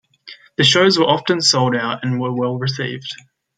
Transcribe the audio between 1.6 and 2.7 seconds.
out and were well